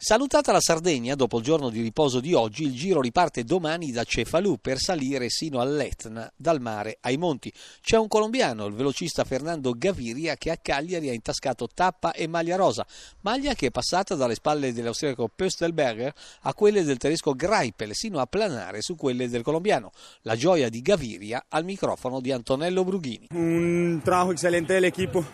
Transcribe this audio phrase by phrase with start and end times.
[0.00, 4.04] Salutata la Sardegna, dopo il giorno di riposo di oggi, il giro riparte domani da
[4.04, 7.52] Cefalù per salire sino all'Etna, dal mare ai monti.
[7.80, 12.54] C'è un colombiano, il velocista Fernando Gaviria, che a Cagliari ha intascato tappa e maglia
[12.54, 12.86] rosa,
[13.22, 18.26] maglia che è passata dalle spalle dell'austriaco Pöstelberger a quelle del tedesco Greipel, sino a
[18.26, 19.90] planare su quelle del colombiano.
[20.22, 23.26] La gioia di Gaviria al microfono di Antonello Brughini.
[23.32, 25.26] Un trabajo excelente dell'equipo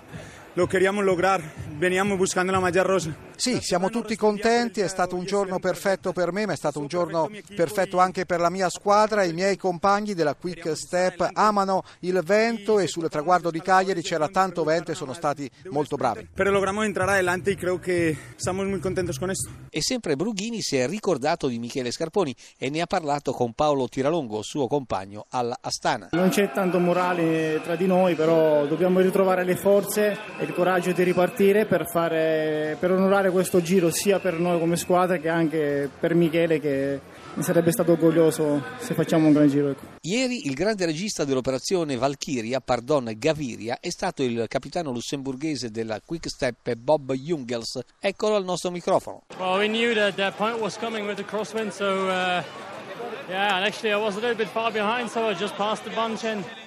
[0.56, 1.42] lo queríamos lograr,
[1.80, 3.16] veníamos buscando la maglia rosa.
[3.36, 6.86] Sì, siamo tutti contenti, è stato un giorno perfetto per me, ma è stato un
[6.86, 9.24] giorno perfetto anche per la mia squadra.
[9.24, 14.28] I miei compagni della Quick Step amano il vento e sul traguardo di Cagliari c'era
[14.28, 16.28] tanto vento e sono stati molto bravi.
[16.32, 19.50] Però logramos entrare adelante e credo che siamo molto contenti con questo.
[19.70, 23.88] E sempre Brughini si è ricordato di Michele Scarponi e ne ha parlato con Paolo
[23.88, 26.08] Tiralongo, suo compagno alla Astana.
[26.12, 30.92] Non c'è tanto morale tra di noi, però dobbiamo ritrovare le forze e il coraggio
[30.92, 35.90] di ripartire per, fare, per onorare questo giro sia per noi come squadra che anche
[35.98, 37.00] per Michele che
[37.34, 39.70] mi sarebbe stato orgoglioso se facciamo un gran giro.
[39.70, 39.86] Ecco.
[40.02, 46.28] Ieri il grande regista dell'operazione Valkyria, pardon Gaviria, è stato il capitano lussemburghese della Quick
[46.28, 47.80] Step Bob Jungels.
[47.98, 49.22] Eccolo al nostro microfono.
[49.38, 52.72] Well, we knew that that point was coming with the crosswind, so uh...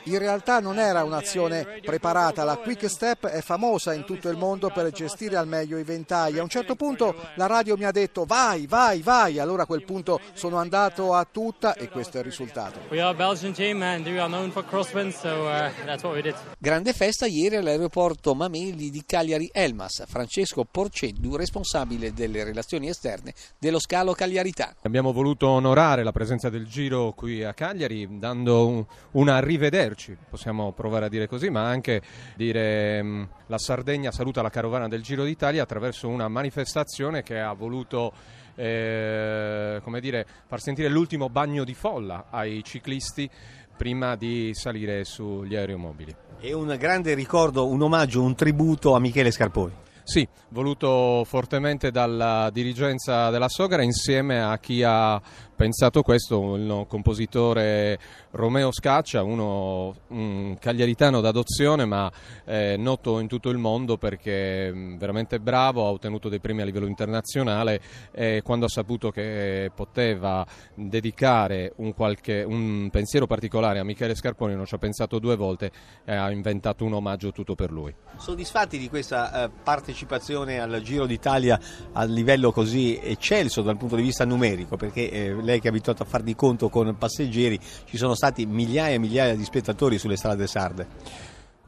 [0.07, 4.69] in realtà non era un'azione preparata, la Quick Step è famosa in tutto il mondo
[4.69, 6.39] per gestire al meglio i ventai.
[6.39, 9.83] A un certo punto la radio mi ha detto vai, vai, vai, allora a quel
[9.83, 12.79] punto sono andato a tutta e questo è il risultato.
[12.89, 12.95] Uh,
[16.57, 23.79] Grande festa ieri all'aeroporto Mameli di Cagliari Elmas, Francesco Porceddu, responsabile delle relazioni esterne dello
[23.79, 24.75] scalo cagliaritano.
[24.83, 30.71] Abbiamo voluto onorare la presenza del Giro qui a Cagliari dando un, una rivederci possiamo
[30.71, 32.01] provare a dire così, ma anche
[32.35, 37.39] dire mh, mm, la Sardegna saluta la carovana del Giro d'Italia attraverso una manifestazione che
[37.39, 38.13] ha voluto
[38.55, 43.29] eh, come dire, far sentire l'ultimo bagno di folla ai ciclisti
[43.77, 46.15] prima di salire sugli aeromobili.
[46.39, 49.85] E un grande ricordo, un omaggio, un tributo a Michele Scarponi.
[50.07, 55.21] Sì, voluto fortemente dalla dirigenza della Sogara insieme a chi ha
[55.53, 57.99] pensato questo, il compositore
[58.31, 62.09] Romeo Scaccia, uno un cagliaritano d'adozione ma
[62.45, 66.65] eh, noto in tutto il mondo perché mm, veramente bravo, ha ottenuto dei premi a
[66.65, 67.81] livello internazionale
[68.11, 74.55] e quando ha saputo che poteva dedicare un, qualche, un pensiero particolare a Michele Scarponi
[74.55, 75.71] non ci ha pensato due volte
[76.05, 77.93] e ha inventato un omaggio tutto per lui.
[78.15, 81.59] Soddisfatti di questa eh, partecipazione al Giro d'Italia
[81.93, 86.03] a livello così eccelso dal punto di vista numerico perché eh, lei che è abituato
[86.03, 90.17] a far di conto con passeggeri, ci sono stati migliaia e migliaia di spettatori sulle
[90.17, 90.87] strade sarde.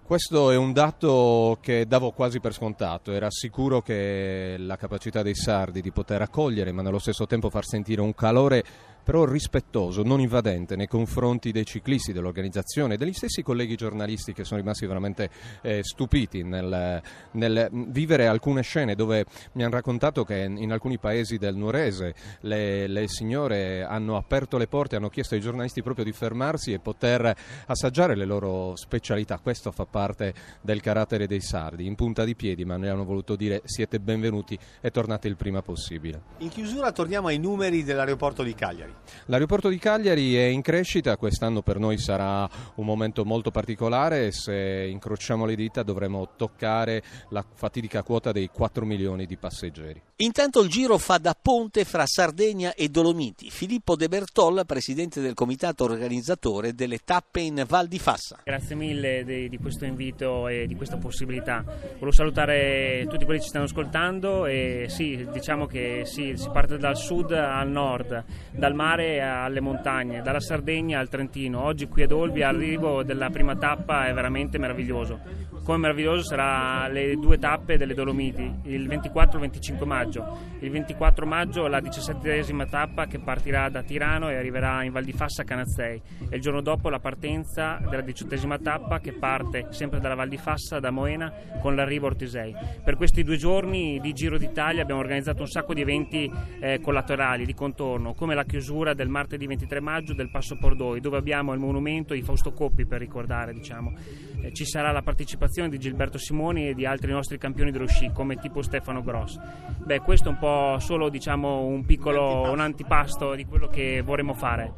[0.09, 5.35] Questo è un dato che davo quasi per scontato, era sicuro che la capacità dei
[5.35, 8.63] sardi di poter accogliere ma nello stesso tempo far sentire un calore
[9.09, 14.59] però rispettoso, non invadente nei confronti dei ciclisti, dell'organizzazione, degli stessi colleghi giornalisti che sono
[14.59, 15.31] rimasti veramente
[15.64, 21.40] eh, stupiti nel, nel, vivere alcune scene dove mi hanno raccontato che in alcuni paesi
[21.40, 26.12] del Nuorese le, le signore hanno aperto le porte, hanno chiesto ai giornalisti proprio di
[26.12, 29.40] fermarsi e poter assaggiare le loro specialità.
[29.40, 33.36] Questo fa parte del carattere dei sardi, in punta di piedi, ma ne hanno voluto
[33.36, 36.22] dire siete benvenuti e tornate il prima possibile.
[36.38, 38.98] In chiusura torniamo ai numeri dell'aeroporto di Cagliari.
[39.25, 44.87] L'aeroporto di Cagliari è in crescita, quest'anno per noi sarà un momento molto particolare, se
[44.89, 50.01] incrociamo le dita dovremo toccare la fatidica quota dei 4 milioni di passeggeri.
[50.21, 53.49] Intanto il giro fa da ponte fra Sardegna e Dolomiti.
[53.49, 58.41] Filippo De Bertol, presidente del comitato organizzatore delle tappe in Val di Fassa.
[58.43, 61.63] Grazie mille di, di questo invito e di questa possibilità.
[61.66, 66.77] Volevo salutare tutti quelli che ci stanno ascoltando e sì, diciamo che sì, si parte
[66.77, 71.62] dal sud al nord, dal mare alle montagne, dalla Sardegna al Trentino.
[71.62, 75.19] Oggi qui ad Olbia l'arrivo della prima tappa è veramente meraviglioso.
[75.64, 80.38] Come meraviglioso sarà le due tappe delle Dolomiti, il 24 e il 25 maggio.
[80.59, 85.11] Il 24 maggio la diciassettesima tappa che partirà da Tirano e arriverà in Val di
[85.11, 90.00] Fassa a Canazzei e il giorno dopo la partenza della diciottesima tappa che parte sempre
[90.00, 91.32] dalla Val di Fassa, da Moena,
[91.62, 92.55] con l'arrivo a Ortisei.
[92.84, 96.32] Per questi due giorni di Giro d'Italia abbiamo organizzato un sacco di eventi
[96.62, 101.17] eh, collaterali, di contorno, come la chiusura del martedì 23 maggio del Passo Pordoi, dove
[101.17, 103.53] abbiamo il monumento di Fausto Coppi per ricordare.
[103.53, 103.94] Diciamo.
[104.41, 108.11] Eh, ci sarà la partecipazione di Gilberto Simoni e di altri nostri campioni dello sci,
[108.13, 109.37] come tipo Stefano Gross.
[109.84, 114.34] Beh, questo è un po' solo diciamo, un piccolo un antipasto di quello che vorremmo
[114.34, 114.73] fare.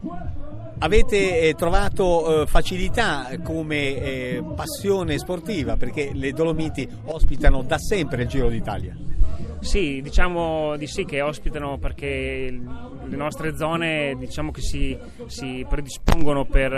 [0.79, 8.24] Avete eh, trovato eh, facilità come eh, passione sportiva perché le Dolomiti ospitano da sempre
[8.24, 8.95] il Giro d'Italia?
[9.59, 14.97] Sì, diciamo di sì che ospitano perché le nostre zone diciamo che si,
[15.27, 16.71] si predispongono per,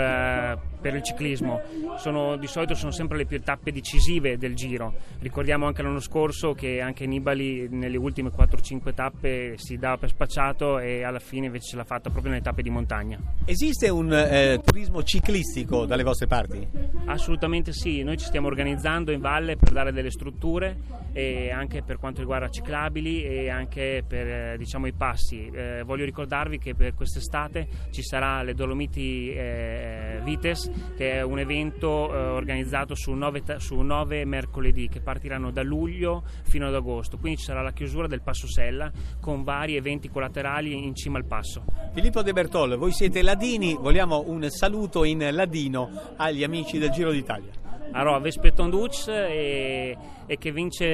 [0.84, 1.62] per, il ciclismo.
[1.96, 4.92] Sono, di solito sono sempre le più tappe decisive del giro.
[5.20, 10.78] Ricordiamo anche l'anno scorso che anche Nibali nelle ultime 4-5 tappe si dava per spacciato
[10.78, 13.18] e alla fine invece ce l'ha fatta proprio nelle tappe di montagna.
[13.46, 16.66] Esiste un eh, turismo ciclistico dalle vostre parti?
[17.06, 21.98] Assolutamente sì, noi ci stiamo organizzando in valle per dare delle strutture e anche per
[21.98, 25.46] quanto riguarda ciclabili e anche per eh, diciamo, i passi.
[25.46, 31.38] Eh, voglio ricordarvi che per quest'estate ci sarà le Dolomiti eh, Vites, che è un
[31.38, 37.16] evento eh, organizzato su nove, su nove, mercoledì che partiranno da luglio fino ad agosto.
[37.16, 38.90] Quindi ci sarà la chiusura del Passo Sella
[39.20, 41.64] con vari eventi collaterali in cima al passo.
[41.92, 47.12] Filippo De Bertol, voi siete ladini, vogliamo un saluto in ladino agli amici del Giro
[47.12, 47.63] d'Italia.
[47.96, 49.96] Allora, Vespeton Dutch e,
[50.26, 50.84] e, che vince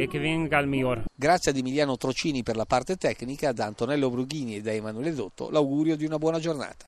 [0.00, 1.04] e che venga il miglior.
[1.14, 5.48] Grazie ad Emiliano Trocini per la parte tecnica, da Antonello Brughini e da Emanuele Dotto
[5.50, 6.76] l'augurio di una buona giornata.